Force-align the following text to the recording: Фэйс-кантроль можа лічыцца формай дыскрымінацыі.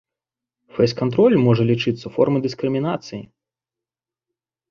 Фэйс-кантроль 0.75 1.35
можа 1.49 1.63
лічыцца 1.71 2.11
формай 2.17 2.41
дыскрымінацыі. 2.47 3.19